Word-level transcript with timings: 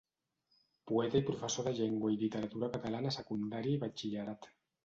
Poeta 0.91 1.19
i 1.19 1.25
professor 1.27 1.67
de 1.69 1.75
Llengua 1.81 2.13
i 2.15 2.19
Literatura 2.23 2.73
Catalana 2.79 3.15
a 3.15 3.17
Secundària 3.19 3.75
i 3.77 3.83
Batxillerat. 3.85 4.53